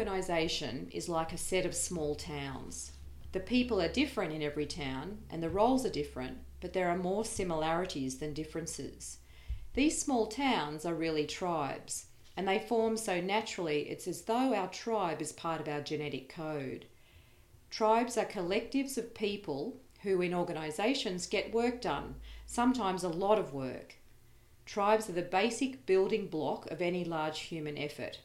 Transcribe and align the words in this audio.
organisation 0.00 0.88
is 0.92 1.08
like 1.08 1.32
a 1.32 1.38
set 1.38 1.66
of 1.66 1.74
small 1.74 2.14
towns. 2.14 2.92
The 3.32 3.40
people 3.40 3.80
are 3.80 3.88
different 3.88 4.32
in 4.32 4.42
every 4.42 4.66
town 4.66 5.18
and 5.30 5.42
the 5.42 5.50
roles 5.50 5.84
are 5.84 5.90
different, 5.90 6.38
but 6.60 6.72
there 6.72 6.88
are 6.88 6.96
more 6.96 7.24
similarities 7.24 8.18
than 8.18 8.32
differences. 8.32 9.18
These 9.74 10.00
small 10.00 10.26
towns 10.26 10.84
are 10.84 10.94
really 10.94 11.26
tribes, 11.26 12.06
and 12.36 12.46
they 12.46 12.58
form 12.58 12.96
so 12.96 13.20
naturally 13.20 13.88
it's 13.88 14.08
as 14.08 14.22
though 14.22 14.54
our 14.54 14.68
tribe 14.68 15.22
is 15.22 15.32
part 15.32 15.60
of 15.60 15.68
our 15.68 15.80
genetic 15.80 16.28
code. 16.28 16.86
Tribes 17.70 18.16
are 18.18 18.24
collectives 18.24 18.98
of 18.98 19.14
people 19.14 19.76
who, 20.02 20.22
in 20.22 20.34
organisations, 20.34 21.26
get 21.26 21.52
work 21.52 21.80
done, 21.80 22.16
sometimes 22.46 23.04
a 23.04 23.08
lot 23.08 23.38
of 23.38 23.52
work. 23.52 23.96
Tribes 24.66 25.08
are 25.08 25.12
the 25.12 25.22
basic 25.22 25.86
building 25.86 26.26
block 26.26 26.70
of 26.70 26.80
any 26.82 27.04
large 27.04 27.40
human 27.40 27.78
effort. 27.78 28.18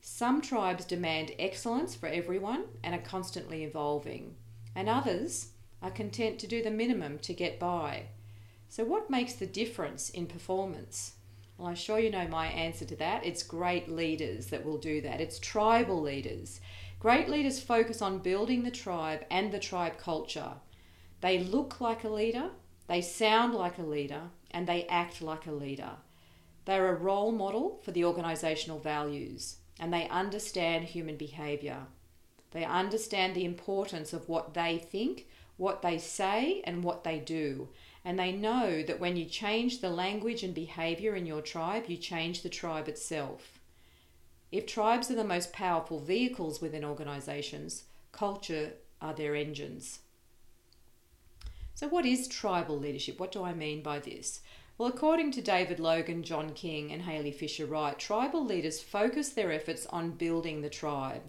Some 0.00 0.40
tribes 0.40 0.84
demand 0.84 1.32
excellence 1.38 1.94
for 1.94 2.06
everyone 2.08 2.64
and 2.82 2.94
are 2.94 3.02
constantly 3.02 3.64
evolving, 3.64 4.36
and 4.74 4.88
others 4.88 5.50
are 5.82 5.90
content 5.90 6.38
to 6.38 6.46
do 6.46 6.62
the 6.62 6.70
minimum 6.70 7.18
to 7.20 7.34
get 7.34 7.58
by. 7.58 8.06
So, 8.68 8.84
what 8.84 9.10
makes 9.10 9.34
the 9.34 9.46
difference 9.46 10.10
in 10.10 10.26
performance? 10.26 11.14
Well, 11.56 11.68
I'm 11.68 11.74
sure 11.74 11.98
you 11.98 12.10
know 12.10 12.28
my 12.28 12.46
answer 12.46 12.84
to 12.84 12.96
that. 12.96 13.26
It's 13.26 13.42
great 13.42 13.88
leaders 13.88 14.46
that 14.46 14.64
will 14.64 14.78
do 14.78 15.00
that. 15.00 15.20
It's 15.20 15.38
tribal 15.38 16.00
leaders. 16.00 16.60
Great 17.00 17.28
leaders 17.28 17.60
focus 17.60 18.00
on 18.00 18.18
building 18.18 18.62
the 18.62 18.70
tribe 18.70 19.24
and 19.30 19.52
the 19.52 19.58
tribe 19.58 19.98
culture. 19.98 20.52
They 21.20 21.40
look 21.40 21.80
like 21.80 22.04
a 22.04 22.08
leader, 22.08 22.50
they 22.86 23.00
sound 23.00 23.54
like 23.54 23.78
a 23.78 23.82
leader, 23.82 24.30
and 24.50 24.66
they 24.66 24.86
act 24.86 25.20
like 25.20 25.46
a 25.46 25.52
leader. 25.52 25.92
They're 26.64 26.88
a 26.88 26.94
role 26.94 27.32
model 27.32 27.80
for 27.84 27.90
the 27.90 28.02
organisational 28.02 28.82
values 28.82 29.56
and 29.78 29.92
they 29.92 30.08
understand 30.08 30.84
human 30.84 31.16
behaviour. 31.16 31.86
They 32.50 32.64
understand 32.64 33.34
the 33.34 33.44
importance 33.44 34.12
of 34.12 34.28
what 34.28 34.54
they 34.54 34.78
think, 34.78 35.26
what 35.56 35.82
they 35.82 35.98
say, 35.98 36.62
and 36.64 36.82
what 36.82 37.04
they 37.04 37.18
do. 37.18 37.68
And 38.04 38.18
they 38.18 38.32
know 38.32 38.82
that 38.82 39.00
when 39.00 39.16
you 39.16 39.26
change 39.26 39.80
the 39.80 39.90
language 39.90 40.42
and 40.42 40.54
behaviour 40.54 41.14
in 41.14 41.26
your 41.26 41.42
tribe, 41.42 41.84
you 41.88 41.96
change 41.96 42.42
the 42.42 42.48
tribe 42.48 42.88
itself. 42.88 43.58
If 44.50 44.66
tribes 44.66 45.10
are 45.10 45.14
the 45.14 45.24
most 45.24 45.52
powerful 45.52 45.98
vehicles 45.98 46.60
within 46.60 46.84
organisations, 46.84 47.84
culture 48.12 48.72
are 49.00 49.12
their 49.12 49.34
engines. 49.34 50.00
So, 51.74 51.86
what 51.86 52.06
is 52.06 52.26
tribal 52.26 52.78
leadership? 52.78 53.20
What 53.20 53.30
do 53.30 53.44
I 53.44 53.52
mean 53.52 53.82
by 53.82 53.98
this? 53.98 54.40
Well, 54.78 54.88
according 54.88 55.32
to 55.32 55.42
David 55.42 55.80
Logan, 55.80 56.22
John 56.22 56.50
King, 56.50 56.92
and 56.92 57.02
Halee 57.02 57.34
Fischer 57.34 57.66
Wright, 57.66 57.98
tribal 57.98 58.44
leaders 58.44 58.80
focus 58.80 59.30
their 59.30 59.50
efforts 59.50 59.86
on 59.86 60.12
building 60.12 60.60
the 60.60 60.70
tribe. 60.70 61.22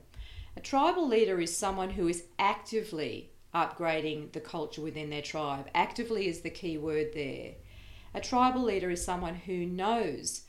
A 0.56 0.60
tribal 0.60 1.08
leader 1.08 1.42
is 1.42 1.58
someone 1.58 1.90
who 1.90 2.08
is 2.08 2.26
actively 2.38 3.32
upgrading 3.56 4.34
the 4.34 4.40
culture 4.40 4.82
within 4.82 5.10
their 5.10 5.24
tribe. 5.24 5.68
Actively 5.74 6.28
is 6.28 6.42
the 6.42 6.52
key 6.52 6.78
word 6.78 7.08
there. 7.16 7.54
A 8.14 8.22
tribal 8.22 8.62
leader 8.62 8.92
is 8.92 9.04
someone 9.04 9.34
who 9.34 9.66
knows 9.66 10.44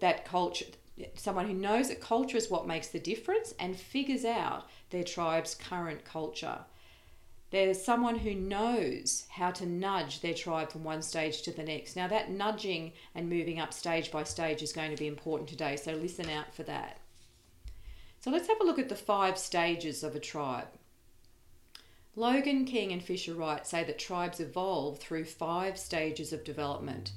that 0.00 0.24
culture, 0.24 0.66
someone 1.14 1.46
who 1.46 1.54
knows 1.54 1.88
that 1.88 2.00
culture 2.00 2.36
is 2.36 2.50
what 2.50 2.66
makes 2.66 2.88
the 2.88 2.98
difference 2.98 3.54
and 3.60 3.78
figures 3.78 4.24
out 4.24 4.68
their 4.90 5.04
tribe's 5.04 5.54
current 5.54 6.04
culture. 6.04 6.58
There's 7.50 7.82
someone 7.82 8.16
who 8.16 8.34
knows 8.34 9.26
how 9.28 9.50
to 9.52 9.66
nudge 9.66 10.20
their 10.20 10.34
tribe 10.34 10.70
from 10.70 10.84
one 10.84 11.02
stage 11.02 11.42
to 11.42 11.50
the 11.50 11.64
next. 11.64 11.96
Now, 11.96 12.06
that 12.06 12.30
nudging 12.30 12.92
and 13.14 13.28
moving 13.28 13.58
up 13.58 13.72
stage 13.72 14.12
by 14.12 14.22
stage 14.22 14.62
is 14.62 14.72
going 14.72 14.92
to 14.92 14.96
be 14.96 15.08
important 15.08 15.48
today, 15.48 15.74
so 15.74 15.92
listen 15.92 16.30
out 16.30 16.54
for 16.54 16.62
that. 16.64 16.98
So, 18.20 18.30
let's 18.30 18.46
have 18.46 18.60
a 18.60 18.64
look 18.64 18.78
at 18.78 18.88
the 18.88 18.94
five 18.94 19.36
stages 19.36 20.04
of 20.04 20.14
a 20.14 20.20
tribe. 20.20 20.68
Logan, 22.14 22.66
King, 22.66 22.92
and 22.92 23.02
Fischer 23.02 23.34
Wright 23.34 23.66
say 23.66 23.82
that 23.82 23.98
tribes 23.98 24.38
evolve 24.38 24.98
through 24.98 25.24
five 25.24 25.76
stages 25.76 26.32
of 26.32 26.44
development. 26.44 27.12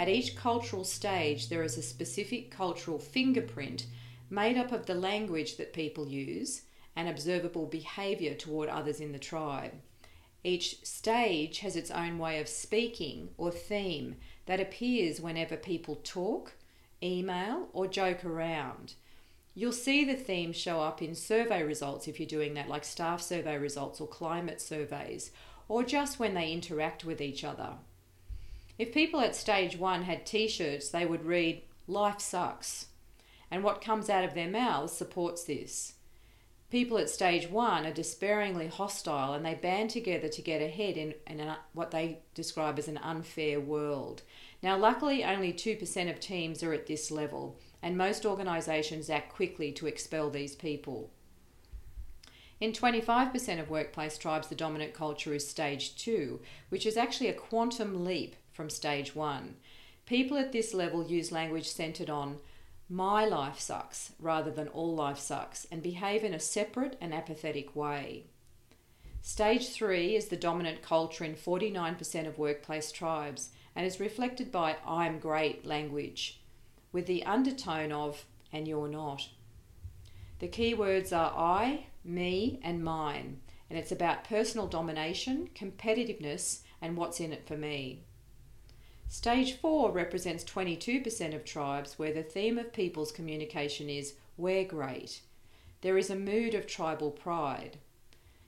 At 0.00 0.08
each 0.08 0.34
cultural 0.34 0.82
stage, 0.82 1.48
there 1.48 1.62
is 1.62 1.76
a 1.76 1.82
specific 1.82 2.50
cultural 2.50 2.98
fingerprint 2.98 3.86
made 4.30 4.56
up 4.56 4.72
of 4.72 4.86
the 4.86 4.94
language 4.94 5.58
that 5.58 5.72
people 5.72 6.08
use 6.08 6.62
and 6.96 7.08
observable 7.08 7.66
behaviour 7.66 8.34
toward 8.34 8.68
others 8.68 9.00
in 9.00 9.12
the 9.12 9.18
tribe. 9.18 9.72
Each 10.42 10.84
stage 10.84 11.58
has 11.60 11.76
its 11.76 11.90
own 11.90 12.18
way 12.18 12.40
of 12.40 12.48
speaking 12.48 13.30
or 13.36 13.50
theme 13.50 14.16
that 14.46 14.60
appears 14.60 15.20
whenever 15.20 15.56
people 15.56 16.00
talk, 16.02 16.54
email, 17.02 17.68
or 17.72 17.86
joke 17.86 18.24
around. 18.24 18.94
You'll 19.54 19.72
see 19.72 20.04
the 20.04 20.14
theme 20.14 20.52
show 20.52 20.80
up 20.80 21.02
in 21.02 21.14
survey 21.14 21.62
results 21.62 22.08
if 22.08 22.18
you're 22.18 22.26
doing 22.26 22.54
that, 22.54 22.68
like 22.68 22.84
staff 22.84 23.20
survey 23.20 23.58
results 23.58 24.00
or 24.00 24.08
climate 24.08 24.60
surveys, 24.60 25.30
or 25.68 25.82
just 25.82 26.18
when 26.18 26.34
they 26.34 26.52
interact 26.52 27.04
with 27.04 27.20
each 27.20 27.44
other. 27.44 27.74
If 28.78 28.94
people 28.94 29.20
at 29.20 29.36
stage 29.36 29.76
one 29.76 30.04
had 30.04 30.24
t 30.24 30.48
shirts, 30.48 30.88
they 30.88 31.04
would 31.04 31.24
read, 31.24 31.62
Life 31.86 32.20
sucks. 32.20 32.86
And 33.50 33.62
what 33.62 33.82
comes 33.82 34.08
out 34.08 34.24
of 34.24 34.34
their 34.34 34.48
mouths 34.48 34.92
supports 34.92 35.44
this. 35.44 35.94
People 36.70 36.98
at 36.98 37.10
stage 37.10 37.50
one 37.50 37.84
are 37.84 37.92
despairingly 37.92 38.68
hostile 38.68 39.34
and 39.34 39.44
they 39.44 39.54
band 39.54 39.90
together 39.90 40.28
to 40.28 40.42
get 40.42 40.62
ahead 40.62 40.96
in, 40.96 41.14
in 41.26 41.40
an, 41.40 41.56
what 41.72 41.90
they 41.90 42.20
describe 42.34 42.78
as 42.78 42.86
an 42.86 42.98
unfair 42.98 43.58
world. 43.58 44.22
Now, 44.62 44.76
luckily, 44.76 45.24
only 45.24 45.52
2% 45.52 46.10
of 46.10 46.20
teams 46.20 46.62
are 46.62 46.72
at 46.72 46.86
this 46.86 47.10
level, 47.10 47.58
and 47.82 47.98
most 47.98 48.24
organisations 48.24 49.10
act 49.10 49.32
quickly 49.32 49.72
to 49.72 49.86
expel 49.88 50.30
these 50.30 50.54
people. 50.54 51.10
In 52.60 52.72
25% 52.72 53.58
of 53.58 53.70
workplace 53.70 54.18
tribes, 54.18 54.48
the 54.48 54.54
dominant 54.54 54.94
culture 54.94 55.34
is 55.34 55.48
stage 55.48 55.96
two, 55.96 56.40
which 56.68 56.86
is 56.86 56.96
actually 56.96 57.28
a 57.28 57.34
quantum 57.34 58.04
leap 58.04 58.36
from 58.52 58.70
stage 58.70 59.16
one. 59.16 59.56
People 60.04 60.36
at 60.36 60.52
this 60.52 60.74
level 60.74 61.06
use 61.06 61.32
language 61.32 61.68
centred 61.68 62.10
on 62.10 62.38
my 62.90 63.24
life 63.24 63.60
sucks 63.60 64.12
rather 64.18 64.50
than 64.50 64.66
all 64.68 64.96
life 64.96 65.18
sucks 65.18 65.64
and 65.70 65.80
behave 65.80 66.24
in 66.24 66.34
a 66.34 66.40
separate 66.40 66.98
and 67.00 67.14
apathetic 67.14 67.76
way. 67.76 68.24
Stage 69.22 69.68
3 69.68 70.16
is 70.16 70.26
the 70.26 70.36
dominant 70.36 70.82
culture 70.82 71.22
in 71.22 71.34
49% 71.34 72.26
of 72.26 72.36
workplace 72.36 72.90
tribes 72.90 73.50
and 73.76 73.86
is 73.86 74.00
reflected 74.00 74.50
by 74.50 74.76
I'm 74.84 75.20
great 75.20 75.64
language, 75.64 76.40
with 76.90 77.06
the 77.06 77.24
undertone 77.24 77.92
of 77.92 78.24
and 78.52 78.66
you're 78.66 78.88
not. 78.88 79.28
The 80.40 80.48
key 80.48 80.74
words 80.74 81.12
are 81.12 81.32
I, 81.36 81.86
me, 82.02 82.58
and 82.64 82.82
mine, 82.82 83.40
and 83.68 83.78
it's 83.78 83.92
about 83.92 84.24
personal 84.24 84.66
domination, 84.66 85.50
competitiveness, 85.54 86.62
and 86.82 86.96
what's 86.96 87.20
in 87.20 87.32
it 87.32 87.46
for 87.46 87.56
me. 87.56 88.02
Stage 89.10 89.54
4 89.54 89.90
represents 89.90 90.44
22% 90.44 91.34
of 91.34 91.44
tribes 91.44 91.98
where 91.98 92.12
the 92.12 92.22
theme 92.22 92.58
of 92.58 92.72
people's 92.72 93.10
communication 93.10 93.90
is 93.90 94.14
We're 94.36 94.62
great. 94.62 95.22
There 95.80 95.98
is 95.98 96.10
a 96.10 96.14
mood 96.14 96.54
of 96.54 96.68
tribal 96.68 97.10
pride. 97.10 97.78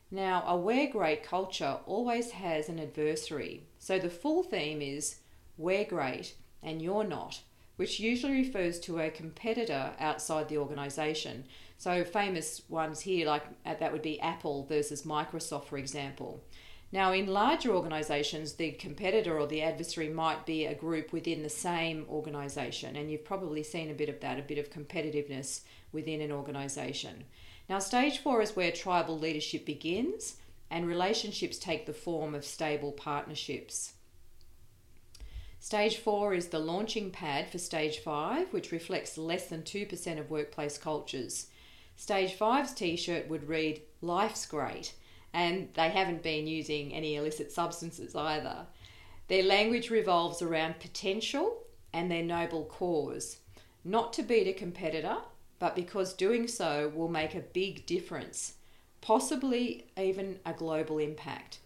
Now, 0.09 0.45
a 0.47 0.56
We're 0.56 0.89
great 0.89 1.25
culture 1.25 1.81
always 1.84 2.31
has 2.31 2.69
an 2.69 2.78
adversary, 2.78 3.65
so 3.81 3.99
the 3.99 4.09
full 4.09 4.45
theme 4.45 4.81
is 4.81 5.17
We're 5.59 5.84
great 5.84 6.37
and 6.62 6.81
you're 6.81 7.03
not, 7.03 7.41
which 7.75 7.99
usually 7.99 8.34
refers 8.34 8.79
to 8.81 9.00
a 9.00 9.11
competitor 9.11 9.94
outside 9.99 10.49
the 10.49 10.59
organisation. 10.59 11.47
So, 11.77 12.05
famous 12.05 12.62
ones 12.69 13.00
here, 13.00 13.27
like 13.27 13.47
uh, 13.67 13.75
that 13.81 13.93
would 13.93 14.03
be 14.03 14.21
Apple 14.21 14.65
versus 14.67 15.03
Microsoft, 15.03 15.65
for 15.65 15.76
example. 15.76 16.44
Now, 16.93 17.12
in 17.12 17.27
larger 17.27 17.75
organisations, 17.75 18.53
the 18.53 18.73
competitor 18.73 19.39
or 19.39 19.47
the 19.47 19.62
adversary 19.62 20.11
might 20.11 20.44
be 20.44 20.67
a 20.67 20.75
group 20.75 21.11
within 21.11 21.43
the 21.43 21.49
same 21.49 22.05
organisation, 22.06 22.97
and 22.97 23.11
you've 23.11 23.25
probably 23.25 23.62
seen 23.62 23.91
a 23.91 23.94
bit 23.94 24.11
of 24.11 24.21
that, 24.21 24.39
a 24.39 24.43
bit 24.43 24.59
of 24.59 24.71
competitiveness 24.71 25.62
within 25.91 26.21
an 26.21 26.31
organisation. 26.31 27.25
Now, 27.67 27.79
stage 27.79 28.19
four 28.19 28.43
is 28.43 28.55
where 28.55 28.71
tribal 28.71 29.19
leadership 29.19 29.65
begins, 29.65 30.37
and 30.71 30.87
relationships 30.87 31.59
take 31.59 31.87
the 31.87 31.94
form 31.94 32.35
of 32.35 32.44
stable 32.44 32.93
partnerships. 32.93 33.94
Stage 35.61 35.97
four 35.97 36.35
is 36.35 36.49
the 36.49 36.59
launching 36.59 37.11
pad 37.11 37.49
for 37.49 37.56
stage 37.56 38.00
five, 38.00 38.53
which 38.53 38.73
reflects 38.73 39.17
less 39.17 39.47
than 39.47 39.62
2% 39.62 40.19
of 40.19 40.31
workplace 40.31 40.77
cultures. 40.77 41.47
Stage 41.97 42.35
five's 42.35 42.75
t 42.75 42.97
shirt 42.97 43.29
would 43.29 43.49
read, 43.49 43.81
Life's 44.03 44.44
great 44.44 44.93
and 45.34 45.69
they 45.75 45.88
haven't 45.88 46.23
been 46.23 46.46
using 46.46 46.93
any 46.93 47.17
illicit 47.17 47.50
substances 47.52 48.14
either. 48.14 48.67
Their 49.29 49.43
language 49.43 49.90
revolves 49.90 50.43
around 50.43 50.81
potential 50.81 51.62
and 51.93 52.11
their 52.11 52.23
noble 52.23 52.64
cause, 52.64 53.38
not 53.84 54.12
to 54.14 54.23
beat 54.23 54.46
a 54.46 54.52
competitor, 54.52 55.19
but 55.58 55.76
because 55.76 56.12
doing 56.12 56.49
so 56.49 56.90
will 56.94 57.08
make 57.08 57.34
a 57.34 57.40
big 57.40 57.87
difference, 57.87 58.55
possibly 59.00 59.87
even 59.96 60.38
a 60.44 60.52
global 60.52 60.99
impact. 60.99 61.58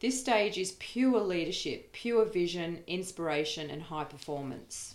This 0.00 0.18
stage 0.18 0.56
is 0.56 0.76
pure 0.78 1.20
leadership, 1.20 1.92
pure 1.92 2.24
vision, 2.24 2.82
inspiration, 2.86 3.68
and 3.68 3.82
high 3.82 4.04
performance. 4.04 4.94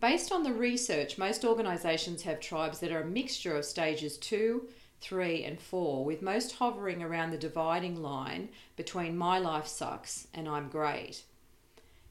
Based 0.00 0.32
on 0.32 0.42
the 0.42 0.52
research, 0.52 1.18
most 1.18 1.44
organisations 1.44 2.22
have 2.22 2.40
tribes 2.40 2.80
that 2.80 2.92
are 2.92 3.02
a 3.02 3.06
mixture 3.06 3.56
of 3.56 3.64
stages 3.64 4.16
2, 4.18 4.68
3, 5.00 5.44
and 5.44 5.60
4, 5.60 6.04
with 6.04 6.22
most 6.22 6.56
hovering 6.56 7.02
around 7.02 7.30
the 7.30 7.38
dividing 7.38 8.02
line 8.02 8.48
between 8.76 9.16
my 9.16 9.38
life 9.38 9.66
sucks 9.66 10.28
and 10.34 10.48
I'm 10.48 10.68
great. 10.68 11.22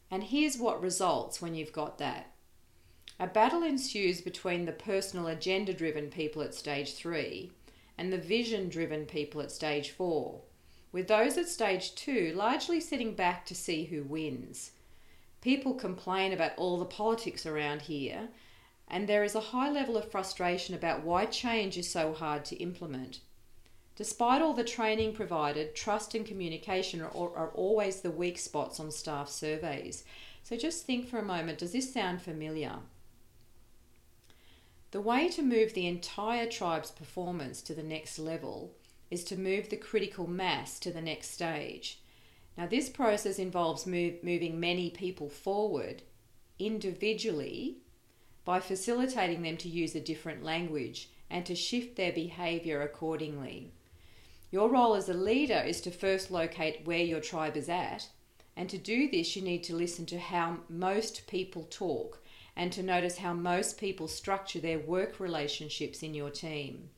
And 0.09 0.23
here's 0.23 0.57
what 0.57 0.81
results 0.81 1.41
when 1.41 1.53
you've 1.53 1.73
got 1.73 1.97
that. 1.97 2.31
A 3.19 3.27
battle 3.27 3.63
ensues 3.63 4.21
between 4.21 4.65
the 4.65 4.71
personal 4.71 5.27
agenda 5.27 5.73
driven 5.73 6.09
people 6.09 6.41
at 6.41 6.53
stage 6.53 6.93
3 6.93 7.51
and 7.97 8.13
the 8.13 8.17
vision 8.17 8.69
driven 8.69 9.05
people 9.05 9.41
at 9.41 9.51
stage 9.51 9.89
4, 9.89 10.39
with 10.91 11.07
those 11.07 11.37
at 11.37 11.49
stage 11.49 11.95
2 11.95 12.33
largely 12.35 12.79
sitting 12.79 13.15
back 13.15 13.45
to 13.47 13.55
see 13.55 13.85
who 13.85 14.03
wins. 14.03 14.71
People 15.41 15.73
complain 15.73 16.31
about 16.31 16.51
all 16.57 16.77
the 16.77 16.85
politics 16.85 17.45
around 17.45 17.83
here, 17.83 18.29
and 18.87 19.07
there 19.07 19.23
is 19.23 19.35
a 19.35 19.51
high 19.51 19.69
level 19.69 19.97
of 19.97 20.09
frustration 20.09 20.73
about 20.73 21.03
why 21.03 21.25
change 21.25 21.77
is 21.77 21.89
so 21.89 22.13
hard 22.13 22.45
to 22.45 22.55
implement. 22.57 23.19
Despite 23.95 24.41
all 24.41 24.53
the 24.53 24.63
training 24.63 25.13
provided, 25.13 25.75
trust 25.75 26.13
and 26.13 26.25
communication 26.25 27.01
are, 27.01 27.11
are 27.11 27.51
always 27.53 28.01
the 28.01 28.11
weak 28.11 28.37
spots 28.37 28.79
on 28.79 28.91
staff 28.91 29.27
surveys. 29.27 30.03
So 30.43 30.55
just 30.55 30.85
think 30.85 31.09
for 31.09 31.17
a 31.17 31.25
moment 31.25 31.57
does 31.57 31.71
this 31.73 31.91
sound 31.91 32.21
familiar? 32.21 32.75
The 34.91 35.01
way 35.01 35.27
to 35.29 35.41
move 35.41 35.73
the 35.73 35.87
entire 35.87 36.47
tribe's 36.47 36.91
performance 36.91 37.61
to 37.63 37.73
the 37.73 37.83
next 37.83 38.17
level 38.19 38.71
is 39.11 39.23
to 39.25 39.35
move 39.37 39.69
the 39.69 39.77
critical 39.77 40.27
mass 40.27 40.79
to 40.79 40.91
the 40.91 41.01
next 41.01 41.31
stage. 41.31 41.99
Now, 42.57 42.67
this 42.67 42.89
process 42.89 43.37
involves 43.37 43.85
move, 43.85 44.23
moving 44.23 44.59
many 44.59 44.89
people 44.89 45.29
forward 45.29 46.03
individually 46.57 47.77
by 48.47 48.61
facilitating 48.61 49.41
them 49.41 49.57
to 49.57 49.67
use 49.67 49.93
a 49.93 49.99
different 49.99 50.41
language 50.41 51.09
and 51.29 51.45
to 51.45 51.53
shift 51.53 51.97
their 51.97 52.13
behaviour 52.13 52.81
accordingly. 52.81 53.73
Your 54.51 54.69
role 54.69 54.95
as 54.95 55.09
a 55.09 55.13
leader 55.13 55.61
is 55.67 55.81
to 55.81 55.91
first 55.91 56.31
locate 56.31 56.85
where 56.85 57.03
your 57.03 57.19
tribe 57.19 57.57
is 57.57 57.67
at, 57.67 58.07
and 58.55 58.69
to 58.69 58.77
do 58.77 59.11
this, 59.11 59.35
you 59.35 59.41
need 59.41 59.65
to 59.65 59.75
listen 59.75 60.05
to 60.05 60.17
how 60.17 60.59
most 60.69 61.27
people 61.27 61.67
talk 61.69 62.23
and 62.55 62.71
to 62.71 62.81
notice 62.81 63.17
how 63.17 63.33
most 63.33 63.77
people 63.77 64.07
structure 64.07 64.61
their 64.61 64.79
work 64.79 65.19
relationships 65.19 66.01
in 66.01 66.13
your 66.13 66.29
team. 66.29 66.89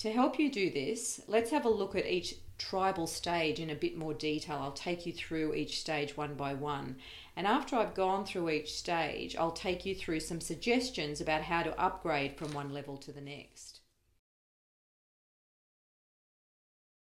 To 0.00 0.12
help 0.12 0.38
you 0.38 0.52
do 0.52 0.70
this, 0.70 1.22
let's 1.26 1.50
have 1.50 1.64
a 1.64 1.70
look 1.70 1.96
at 1.96 2.04
each 2.04 2.34
tribal 2.64 3.06
stage 3.06 3.60
in 3.60 3.68
a 3.68 3.74
bit 3.74 3.96
more 3.96 4.14
detail. 4.14 4.58
I'll 4.60 4.72
take 4.72 5.04
you 5.04 5.12
through 5.12 5.54
each 5.54 5.80
stage 5.80 6.16
one 6.16 6.34
by 6.34 6.54
one. 6.54 6.96
And 7.36 7.46
after 7.46 7.76
I've 7.76 7.94
gone 7.94 8.24
through 8.24 8.50
each 8.50 8.72
stage, 8.72 9.36
I'll 9.36 9.52
take 9.52 9.84
you 9.84 9.94
through 9.94 10.20
some 10.20 10.40
suggestions 10.40 11.20
about 11.20 11.42
how 11.42 11.62
to 11.62 11.78
upgrade 11.78 12.38
from 12.38 12.54
one 12.54 12.72
level 12.72 12.96
to 12.98 13.12
the 13.12 13.20
next. 13.20 13.80